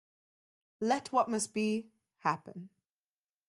Let 0.79 1.11
what 1.11 1.29
must 1.29 1.53
be, 1.53 1.91
happen. 2.21 2.69